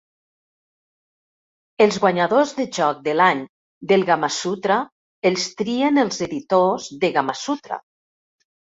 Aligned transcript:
Els 1.85 1.99
guanyadors 2.05 2.55
de 2.61 2.67
Joc 2.79 3.03
de 3.09 3.15
l'Any 3.19 3.45
del 3.93 4.09
Gamasutra 4.11 4.79
els 5.33 5.49
trien 5.63 6.07
els 6.07 6.23
editors 6.31 6.91
de 7.07 7.15
Gamasutra. 7.21 7.85